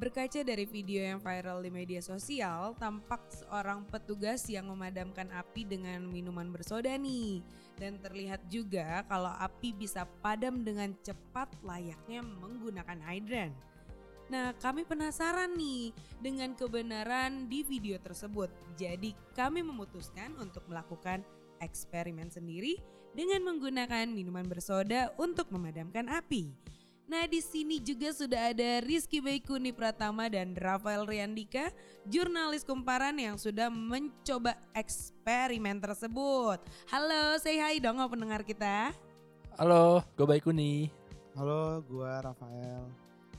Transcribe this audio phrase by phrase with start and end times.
[0.00, 6.08] Berkaca dari video yang viral di media sosial, tampak seorang petugas yang memadamkan api dengan
[6.08, 7.44] minuman bersoda nih.
[7.76, 13.52] Dan terlihat juga kalau api bisa padam dengan cepat layaknya menggunakan hydran.
[14.32, 18.48] Nah, kami penasaran nih dengan kebenaran di video tersebut.
[18.80, 21.20] Jadi, kami memutuskan untuk melakukan
[21.60, 22.80] eksperimen sendiri
[23.12, 26.56] dengan menggunakan minuman bersoda untuk memadamkan api.
[27.10, 31.74] Nah di sini juga sudah ada Rizky Baikuni Pratama dan Rafael Riandika,
[32.06, 36.62] jurnalis kumparan yang sudah mencoba eksperimen tersebut.
[36.86, 38.94] Halo, say hi dong pendengar kita.
[39.58, 40.86] Halo, gue Baikuni.
[41.34, 42.86] Halo, gue Rafael.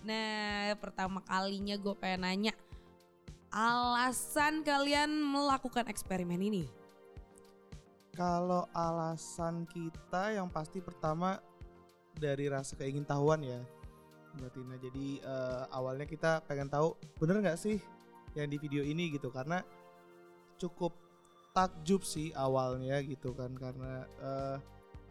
[0.04, 2.54] Nah pertama kalinya gue pengen nanya,
[3.56, 6.68] alasan kalian melakukan eksperimen ini?
[8.12, 11.40] Kalau alasan kita yang pasti pertama
[12.18, 13.60] dari rasa keingintahuan ya
[14.40, 14.76] Mbak Tina.
[14.80, 17.78] Jadi uh, awalnya kita pengen tahu bener nggak sih
[18.36, 19.30] yang di video ini gitu?
[19.32, 19.60] Karena
[20.56, 20.96] cukup
[21.52, 24.58] takjub sih awalnya gitu kan karena uh,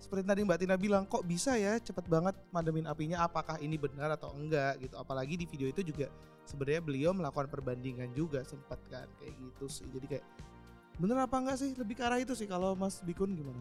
[0.01, 3.29] seperti tadi Mbak Tina bilang kok bisa ya cepet banget mademin apinya?
[3.29, 4.97] Apakah ini benar atau enggak gitu?
[4.97, 6.09] Apalagi di video itu juga
[6.49, 9.85] sebenarnya beliau melakukan perbandingan juga sempat kan kayak gitu sih.
[9.93, 10.25] Jadi kayak
[10.97, 11.77] bener apa enggak sih?
[11.77, 12.49] Lebih ke arah itu sih.
[12.49, 13.61] Kalau Mas Bikun gimana?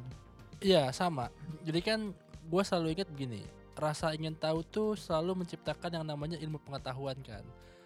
[0.64, 1.28] Iya sama.
[1.68, 2.16] Jadi kan
[2.50, 3.46] gue selalu ingat begini
[3.80, 7.46] rasa ingin tahu tuh selalu menciptakan yang namanya ilmu pengetahuan kan.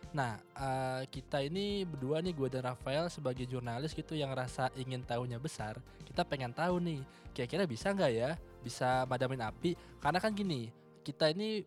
[0.10, 5.06] Nah uh, kita ini berdua nih gue dan Rafael sebagai jurnalis gitu yang rasa ingin
[5.06, 7.02] tahunya besar kita pengen tahu nih
[7.34, 8.32] kira-kira bisa nggak ya
[8.66, 9.78] bisa madamin api?
[10.02, 10.70] Karena kan gini
[11.04, 11.62] kita ini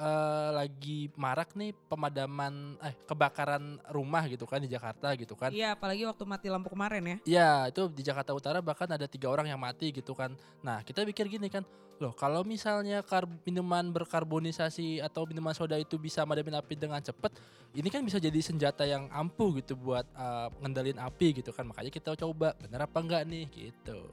[0.00, 5.52] uh, lagi marak nih pemadaman eh kebakaran rumah gitu kan di Jakarta gitu kan.
[5.52, 7.16] Iya, apalagi waktu mati lampu kemarin ya.
[7.28, 10.32] Iya, itu di Jakarta Utara bahkan ada tiga orang yang mati gitu kan.
[10.64, 11.62] Nah, kita pikir gini kan,
[12.00, 13.04] loh kalau misalnya
[13.44, 17.36] minuman berkarbonisasi atau minuman soda itu bisa madamin api dengan cepat,
[17.76, 21.68] ini kan bisa jadi senjata yang ampuh gitu buat uh, ngendalin api gitu kan.
[21.68, 24.08] Makanya kita coba bener apa enggak nih gitu.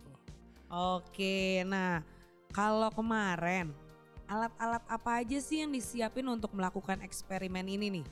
[0.68, 2.04] Oke, nah
[2.52, 3.87] kalau kemarin
[4.28, 8.06] alat-alat apa aja sih yang disiapin untuk melakukan eksperimen ini nih?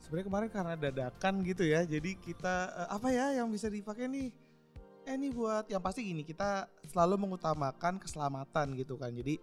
[0.00, 4.30] Sebenarnya kemarin karena dadakan gitu ya, jadi kita uh, apa ya yang bisa dipakai nih?
[5.06, 9.10] Eh ini buat yang pasti gini, kita selalu mengutamakan keselamatan gitu kan.
[9.10, 9.38] Jadi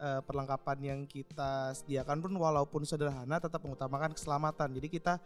[0.00, 4.72] uh, perlengkapan yang kita sediakan pun walaupun sederhana tetap mengutamakan keselamatan.
[4.80, 5.20] Jadi kita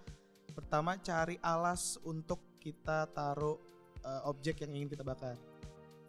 [0.50, 3.59] pertama cari alas untuk kita taruh
[4.03, 5.39] uh, objek yang ingin kita bakar.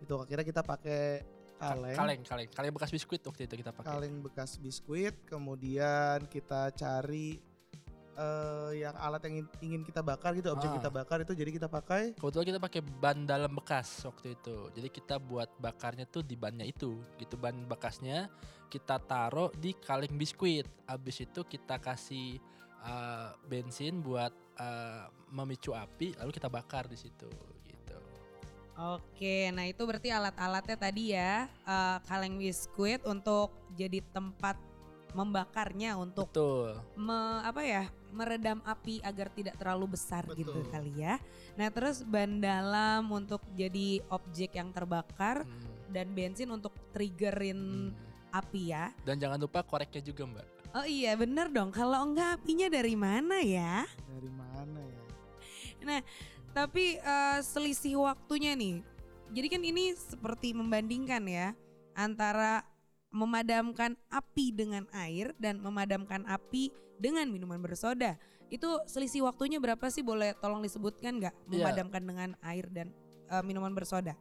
[0.02, 1.22] Itu akhirnya kita pakai
[1.64, 1.96] kaleng.
[1.96, 3.90] Kaleng, kaleng, kaleng bekas biskuit waktu itu kita pakai.
[3.96, 7.40] Kaleng bekas biskuit, kemudian kita cari
[8.18, 10.76] uh, yang alat yang ingin kita bakar gitu, objek ah.
[10.82, 12.14] kita bakar itu jadi kita pakai.
[12.18, 14.58] Kebetulan kita pakai ban dalam bekas waktu itu.
[14.74, 18.30] Jadi kita buat bakarnya tuh di bannya itu, gitu ban bekasnya
[18.74, 20.66] kita taruh di kaleng biskuit.
[20.90, 22.42] Abis itu kita kasih
[22.82, 27.53] uh, bensin buat uh, memicu api, lalu kita bakar di situ.
[28.74, 34.58] Oke, nah itu berarti alat-alatnya tadi ya, uh, kaleng biskuit untuk jadi tempat
[35.14, 36.82] membakarnya untuk Betul.
[36.98, 40.66] Me, apa ya meredam api agar tidak terlalu besar gitu Betul.
[40.66, 41.22] gitu kali ya.
[41.54, 45.94] Nah terus ban dalam untuk jadi objek yang terbakar hmm.
[45.94, 48.34] dan bensin untuk triggerin hmm.
[48.34, 48.90] api ya.
[49.06, 50.48] Dan jangan lupa koreknya juga mbak.
[50.74, 51.70] Oh iya bener dong.
[51.70, 53.86] Kalau enggak apinya dari mana ya?
[54.10, 55.04] Dari mana ya?
[55.86, 56.00] Nah
[56.54, 58.86] tapi uh, selisih waktunya nih.
[59.34, 61.58] Jadi kan ini seperti membandingkan ya
[61.98, 62.62] antara
[63.14, 66.70] memadamkan api dengan air dan memadamkan api
[67.02, 68.18] dengan minuman bersoda.
[68.54, 70.06] Itu selisih waktunya berapa sih?
[70.06, 71.34] Boleh tolong disebutkan nggak?
[71.50, 71.66] Iya.
[71.66, 72.10] Memadamkan yeah.
[72.10, 72.88] dengan air dan
[73.34, 74.14] uh, minuman bersoda.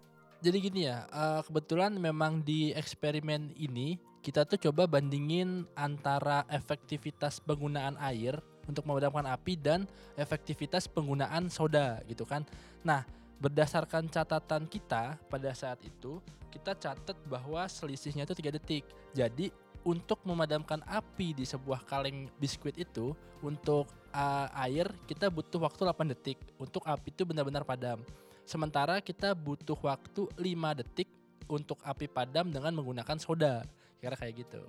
[0.43, 7.38] Jadi gini ya, uh, kebetulan memang di eksperimen ini kita tuh coba bandingin antara efektivitas
[7.44, 12.47] penggunaan air untuk memadamkan api dan efektivitas penggunaan soda gitu kan.
[12.87, 13.03] Nah,
[13.43, 18.85] berdasarkan catatan kita pada saat itu, kita catat bahwa selisihnya itu 3 detik.
[19.17, 19.50] Jadi
[19.82, 26.12] untuk memadamkan api di sebuah kaleng biskuit itu untuk uh, air kita butuh waktu 8
[26.15, 27.99] detik untuk api itu benar-benar padam.
[28.47, 31.11] Sementara kita butuh waktu 5 detik
[31.50, 33.67] untuk api padam dengan menggunakan soda.
[33.99, 34.62] Kira kayak gitu.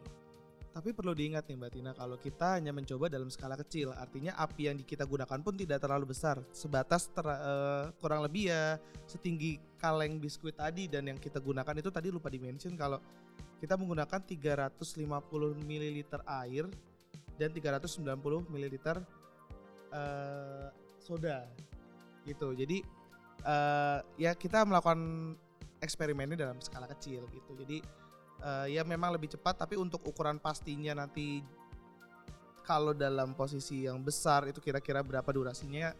[0.73, 4.73] Tapi perlu diingat nih Mbak Tina, kalau kita hanya mencoba dalam skala kecil, artinya api
[4.73, 10.17] yang kita gunakan pun tidak terlalu besar, sebatas ter, uh, kurang lebih ya setinggi kaleng
[10.17, 12.97] biskuit tadi dan yang kita gunakan itu tadi lupa dimention kalau
[13.61, 14.97] kita menggunakan 350
[15.61, 15.97] ml
[16.41, 16.65] air
[17.37, 18.09] dan 390
[18.49, 18.75] ml
[19.93, 21.45] uh, soda
[22.25, 22.49] gitu.
[22.57, 22.81] Jadi
[23.45, 25.33] uh, ya kita melakukan
[25.85, 27.53] eksperimennya dalam skala kecil gitu.
[27.61, 28.02] Jadi
[28.43, 31.41] uh, ya memang lebih cepat tapi untuk ukuran pastinya nanti
[32.63, 35.91] kalau dalam posisi yang besar itu kira-kira berapa durasinya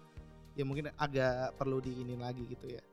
[0.54, 2.84] ya mungkin agak perlu diinin lagi gitu ya.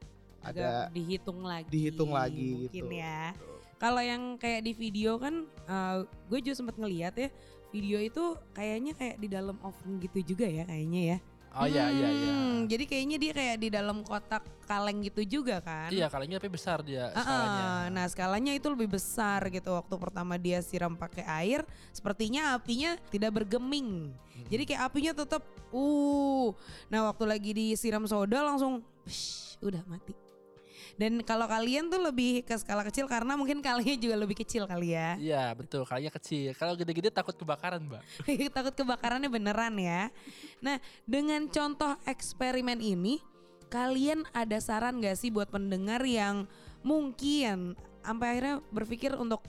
[0.41, 1.69] Agak dihitung lagi.
[1.69, 2.97] dihitung lagi mungkin gitu.
[2.97, 3.37] ya.
[3.81, 7.29] Kalau yang kayak di video kan uh, gue juga sempat ngeliat ya
[7.71, 11.19] video itu kayaknya kayak di dalam oven gitu juga ya kayaknya ya.
[11.51, 12.31] Oh iya iya iya.
[12.31, 15.91] Hmm, Jadi kayaknya dia kayak di dalam kotak kaleng gitu juga kan?
[15.91, 17.65] Iya kalengnya tapi besar dia Ah, skalanya.
[17.67, 17.83] ah.
[17.91, 21.61] Nah skalanya itu lebih besar gitu waktu pertama dia siram pakai air,
[21.91, 24.15] sepertinya apinya tidak bergeming.
[24.15, 24.47] Hmm.
[24.47, 25.43] Jadi kayak apinya tetap
[25.75, 26.55] uh.
[26.87, 30.15] Nah waktu lagi disiram soda langsung psh, udah mati.
[31.01, 34.93] Dan kalau kalian tuh lebih ke skala kecil karena mungkin kalengnya juga lebih kecil kali
[34.93, 35.17] ya.
[35.17, 36.53] Iya betul kalengnya kecil.
[36.53, 38.05] Kalau gede-gede takut kebakaran mbak.
[38.57, 40.13] Takut kebakarannya beneran ya.
[40.61, 40.77] Nah
[41.09, 43.17] dengan contoh eksperimen ini,
[43.73, 46.45] kalian ada saran gak sih buat pendengar yang
[46.85, 49.45] mungkin sampai akhirnya berpikir untuk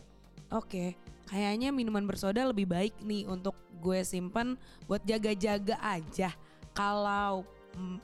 [0.52, 0.96] oke
[1.32, 4.56] kayaknya minuman bersoda lebih baik nih untuk gue simpen
[4.88, 6.32] buat jaga-jaga aja.
[6.72, 7.44] Kalau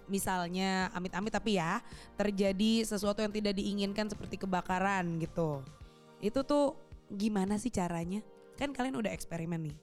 [0.08, 1.84] misalnya amit-amit tapi ya
[2.16, 5.62] terjadi sesuatu yang tidak diinginkan seperti kebakaran gitu.
[6.24, 6.76] Itu tuh
[7.12, 8.24] gimana sih caranya?
[8.58, 9.78] Kan kalian udah eksperimen nih.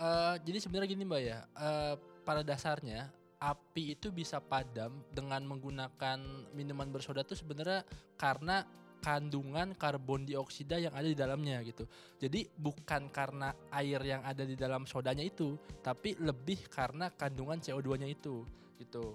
[0.00, 1.94] Eh, jadi sebenarnya gini mbak ya, eh,
[2.24, 6.20] pada dasarnya api itu bisa padam dengan menggunakan
[6.52, 7.84] minuman bersoda tuh sebenarnya
[8.20, 8.64] karena
[9.00, 11.88] kandungan karbon dioksida yang ada di dalamnya gitu.
[12.20, 18.08] Jadi bukan karena air yang ada di dalam sodanya itu, tapi lebih karena kandungan CO2-nya
[18.12, 18.44] itu
[18.80, 19.14] gitu.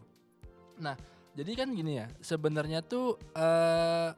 [0.78, 0.94] Nah,
[1.34, 4.14] jadi kan gini ya, sebenarnya tuh eh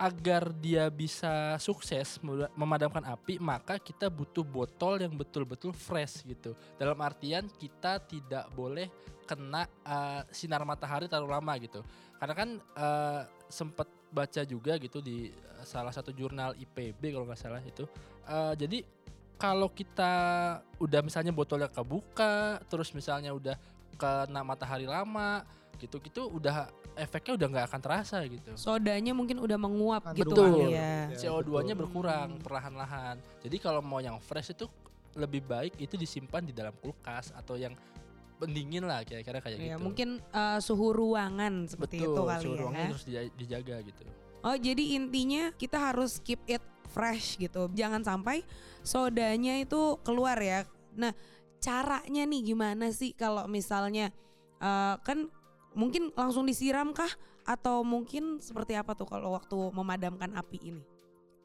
[0.00, 6.56] agar dia bisa sukses mem- memadamkan api, maka kita butuh botol yang betul-betul fresh gitu.
[6.80, 8.88] Dalam artian kita tidak boleh
[9.28, 11.84] kena eh, sinar matahari terlalu lama gitu.
[12.16, 13.20] Karena kan eh,
[13.52, 15.28] sempat baca juga gitu di
[15.68, 17.84] salah satu jurnal IPB kalau nggak salah itu.
[18.24, 18.80] Eh, jadi
[19.36, 20.12] kalau kita
[20.80, 23.56] udah misalnya botolnya kebuka, terus misalnya udah
[24.00, 25.44] kena matahari lama,
[25.76, 28.52] gitu-gitu udah efeknya udah nggak akan terasa gitu.
[28.52, 30.48] sodanya mungkin udah menguap gitu Betul.
[30.58, 31.08] kali ya.
[31.08, 31.80] Ya, CO2-nya betul.
[31.86, 32.42] berkurang Hmm.
[32.42, 33.16] perlahan-lahan.
[33.40, 34.68] Jadi kalau mau yang fresh itu
[35.12, 37.72] lebih baik itu disimpan di dalam kulkas atau yang
[38.36, 39.82] pendingin lah kira-kira kayak Ya, gitu.
[39.82, 42.60] mungkin uh, suhu ruangan seperti Betul, itu kali suhu ya.
[42.60, 44.02] ruangnya harus dija- dijaga gitu.
[44.40, 47.68] Oh, jadi intinya kita harus keep it fresh gitu.
[47.70, 48.40] Jangan sampai
[48.80, 50.64] sodanya itu keluar ya.
[50.92, 51.12] Nah,
[51.60, 54.08] caranya nih gimana sih kalau misalnya
[54.58, 55.28] uh, kan
[55.76, 57.10] mungkin langsung disiram kah
[57.46, 60.82] atau mungkin seperti apa tuh kalau waktu memadamkan api ini?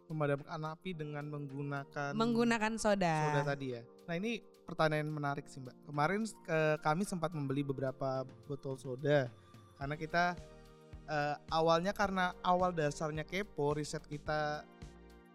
[0.05, 3.15] Memadamkan api dengan menggunakan Menggunakan soda.
[3.25, 3.81] soda tadi ya.
[4.05, 5.73] Nah ini pertanyaan menarik sih mbak.
[5.85, 9.29] Kemarin eh, kami sempat membeli beberapa botol soda
[9.81, 10.37] karena kita
[11.09, 14.61] eh, awalnya karena awal dasarnya kepo riset kita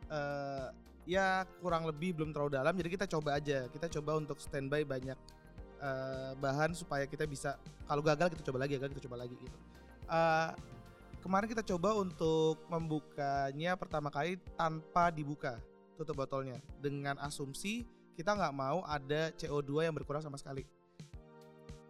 [0.06, 0.68] eh,
[1.10, 5.18] ya kurang lebih belum terlalu dalam jadi kita coba aja kita coba untuk standby banyak
[5.82, 7.58] eh, bahan supaya kita bisa
[7.90, 9.58] kalau gagal kita coba lagi gagal kita coba lagi gitu.
[10.06, 10.50] Eh,
[11.18, 15.58] kemarin kita coba untuk membukanya pertama kali tanpa dibuka
[15.98, 17.82] tutup botolnya dengan asumsi
[18.14, 20.62] kita nggak mau ada CO2 yang berkurang sama sekali.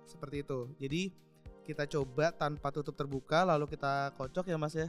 [0.07, 0.71] Seperti itu.
[0.79, 1.03] Jadi
[1.67, 4.89] kita coba tanpa tutup terbuka lalu kita kocok ya Mas ya.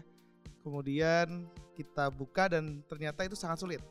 [0.62, 3.82] Kemudian kita buka dan ternyata itu sangat sulit.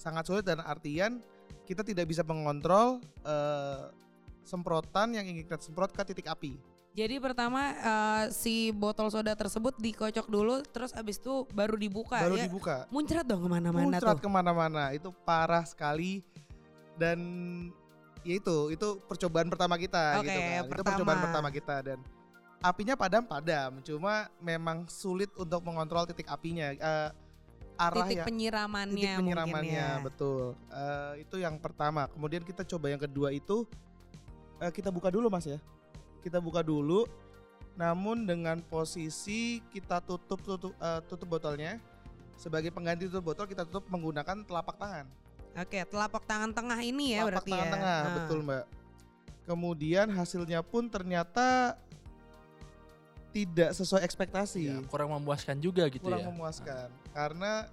[0.00, 1.20] Sangat sulit dan artian
[1.68, 3.92] kita tidak bisa mengontrol eh,
[4.40, 6.56] semprotan yang ingin kita semprot ke titik api.
[6.90, 12.34] Jadi pertama uh, si botol soda tersebut dikocok dulu, terus abis itu baru dibuka Baru
[12.34, 12.50] ya.
[12.50, 12.90] dibuka.
[12.90, 14.26] Muncrat dong ke mana-mana muncrat tuh.
[14.26, 16.26] ke mana-mana itu parah sekali
[16.98, 17.18] dan
[18.26, 20.86] ya itu itu percobaan pertama kita Oke, gitu kan itu pertama.
[20.90, 21.98] percobaan pertama kita dan
[22.60, 27.08] apinya padam padam cuma memang sulit untuk mengontrol titik apinya Eh,
[27.80, 28.24] arah titik ya.
[28.28, 30.04] penyiramannya, titik penyiramannya ya.
[30.04, 30.52] betul.
[30.68, 32.04] Eh, itu yang pertama.
[32.12, 33.64] Kemudian kita coba yang kedua itu
[34.60, 35.56] eh, kita buka dulu mas ya.
[36.20, 37.08] Kita buka dulu.
[37.80, 41.80] Namun dengan posisi kita tutup tutup eh, tutup botolnya
[42.36, 45.08] sebagai pengganti tutup botol kita tutup menggunakan telapak tangan.
[45.56, 47.72] Oke, telapak tangan tengah ini ya telapak berarti tangan ya.
[47.72, 48.14] tengah Ah.
[48.20, 48.64] betul mbak.
[49.48, 51.74] Kemudian hasilnya pun ternyata
[53.30, 56.28] tidak sesuai ekspektasi Ya, kurang memuaskan juga gitu kurang ya.
[56.28, 57.70] memuaskan karena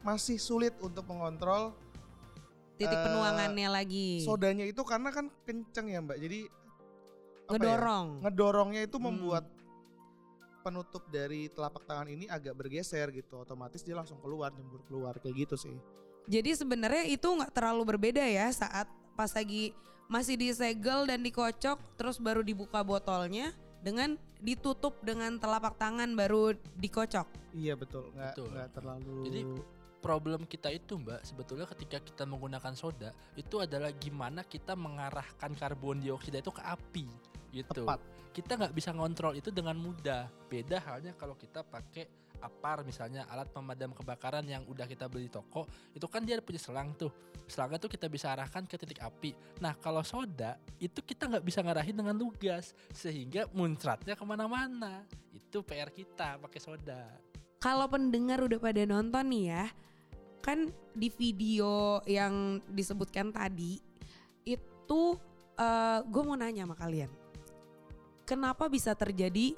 [0.00, 1.74] masih sulit untuk mengontrol
[2.76, 4.20] Titik Eh, penuangannya lagi.
[4.20, 8.06] sodanya itu karena kan kenceng ya mbak jadi ya, Ngedorong.
[8.20, 9.06] ngedorongnya itu Hmm.
[9.08, 9.44] membuat
[10.60, 15.46] penutup dari telapak tangan ini agak bergeser gitu otomatis dia langsung keluar nyembur keluar kayak
[15.46, 15.76] gitu sih
[16.26, 19.70] Jadi sebenarnya itu nggak terlalu berbeda ya saat pas lagi
[20.06, 23.54] masih disegel dan dikocok terus baru dibuka botolnya
[23.86, 27.54] dengan ditutup dengan telapak tangan baru dikocok.
[27.54, 28.48] iya betul nggak Betul.
[28.50, 29.40] nggak terlalu Jadi,
[30.02, 36.02] problem kita itu mbak sebetulnya ketika kita menggunakan soda itu adalah gimana kita mengarahkan karbon
[36.02, 37.06] dioksida itu ke api
[37.54, 37.82] gitu.
[37.86, 37.98] Tepat.
[38.36, 40.28] Kita nggak bisa ngontrol itu dengan mudah.
[40.52, 45.32] Beda halnya kalau kita pakai apar misalnya alat pemadam kebakaran yang udah kita beli di
[45.32, 45.64] toko
[45.94, 47.10] itu kan dia punya selang tuh.
[47.46, 49.30] Selangnya tuh kita bisa arahkan ke titik api.
[49.62, 55.06] Nah kalau soda itu kita nggak bisa ngarahin dengan lugas sehingga muncratnya ke mana-mana.
[55.30, 57.06] Itu PR kita pakai soda.
[57.62, 59.64] Kalau pendengar udah pada nonton nih ya,
[60.42, 63.78] kan di video yang disebutkan tadi
[64.46, 65.02] itu
[66.06, 67.08] gue mau nanya sama kalian,
[68.28, 69.56] kenapa bisa terjadi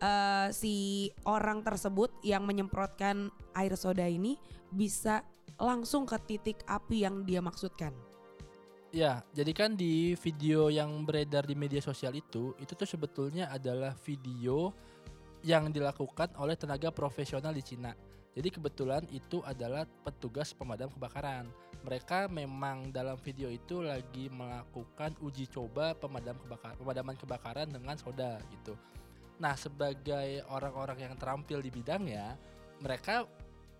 [0.00, 4.40] eh, si orang tersebut yang menyemprotkan air soda ini
[4.72, 5.22] bisa
[5.60, 7.92] langsung ke titik api yang dia maksudkan?
[8.90, 13.94] Ya, jadi kan di video yang beredar di media sosial itu, itu tuh sebetulnya adalah
[14.02, 14.74] video
[15.46, 17.94] yang dilakukan oleh tenaga profesional di Cina.
[18.34, 21.46] Jadi kebetulan itu adalah petugas pemadam kebakaran.
[21.86, 28.42] Mereka memang dalam video itu lagi melakukan uji coba pemadam kebakaran, pemadaman kebakaran dengan soda
[28.50, 28.74] gitu.
[29.40, 32.36] Nah, sebagai orang-orang yang terampil di bidangnya,
[32.84, 33.24] mereka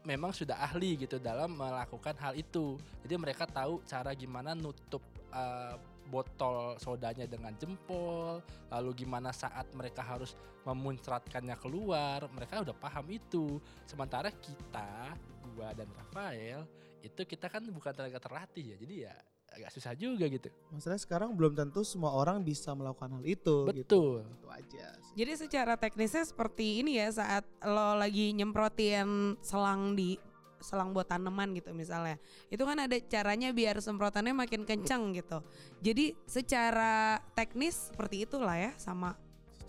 [0.08, 2.80] memang sudah ahli gitu dalam melakukan hal itu.
[3.04, 5.76] Jadi mereka tahu cara gimana nutup uh,
[6.08, 8.40] botol sodanya dengan jempol,
[8.72, 13.60] lalu gimana saat mereka harus memuncratkannya keluar, mereka udah paham itu.
[13.84, 15.14] Sementara kita,
[15.54, 16.64] gua dan Rafael,
[17.04, 19.16] itu kita kan bukan tenaga terlatih ya, jadi ya
[19.60, 20.48] agak susah juga gitu.
[20.72, 23.68] Masalahnya sekarang belum tentu semua orang bisa melakukan hal itu.
[23.68, 23.84] Gitu.
[23.84, 24.24] Betul.
[24.24, 24.86] Itu aja.
[25.04, 25.12] sih.
[25.20, 30.16] Jadi secara teknisnya seperti ini ya saat lo lagi nyemprotin selang di
[30.60, 32.20] selang buat tanaman gitu misalnya.
[32.52, 35.40] Itu kan ada caranya biar semprotannya makin kencang gitu.
[35.80, 39.16] Jadi secara teknis seperti itulah ya sama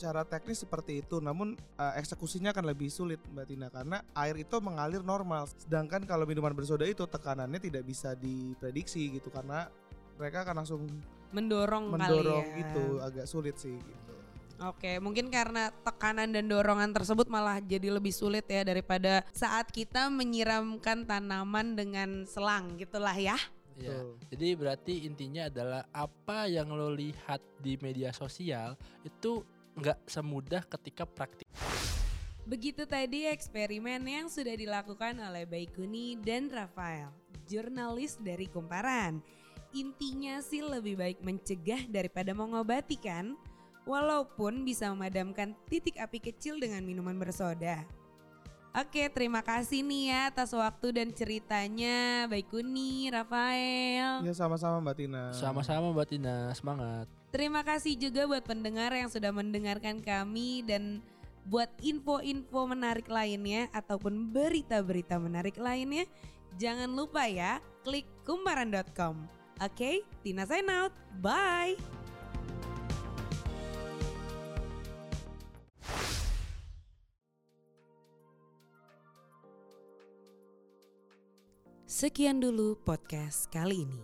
[0.01, 4.57] Secara teknis seperti itu, namun eh, eksekusinya akan lebih sulit Mbak Tina karena air itu
[4.57, 5.45] mengalir normal.
[5.45, 9.69] Sedangkan kalau minuman bersoda itu tekanannya tidak bisa diprediksi gitu karena
[10.21, 10.85] mereka akan langsung
[11.33, 12.59] mendorong, mendorong kali ya.
[12.61, 14.13] gitu, agak sulit sih gitu.
[14.61, 20.05] Oke, mungkin karena tekanan dan dorongan tersebut malah jadi lebih sulit ya daripada saat kita
[20.13, 23.33] menyiramkan tanaman dengan selang gitulah ya.
[23.81, 29.41] Ya, jadi berarti intinya adalah apa yang lo lihat di media sosial itu
[29.73, 31.49] nggak semudah ketika praktik.
[32.45, 37.09] Begitu tadi eksperimen yang sudah dilakukan oleh Baikuni dan Rafael,
[37.49, 39.40] jurnalis dari Kumparan.
[39.71, 43.39] Intinya sih lebih baik mencegah daripada mengobati kan?
[43.87, 47.87] Walaupun bisa memadamkan titik api kecil dengan minuman bersoda.
[48.71, 54.23] Oke, terima kasih nih ya atas waktu dan ceritanya Baikuni, Rafael.
[54.23, 55.23] Ya sama-sama Mbak Tina.
[55.35, 57.03] Sama-sama Mbak Tina, semangat.
[57.35, 61.03] Terima kasih juga buat pendengar yang sudah mendengarkan kami dan
[61.43, 66.07] buat info-info menarik lainnya ataupun berita-berita menarik lainnya
[66.55, 69.40] jangan lupa ya klik kumparan.com.
[69.61, 70.89] Oke, Tina sign out.
[71.21, 71.77] Bye.
[81.85, 84.01] Sekian dulu podcast kali ini.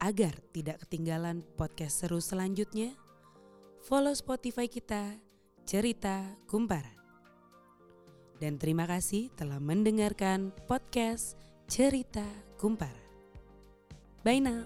[0.00, 2.96] Agar tidak ketinggalan podcast seru selanjutnya,
[3.84, 5.20] follow Spotify kita,
[5.68, 6.96] Cerita Kumparan.
[8.40, 11.36] Dan terima kasih telah mendengarkan podcast
[11.68, 12.24] Cerita
[12.56, 13.03] Kumparan.
[14.24, 14.64] Bye now.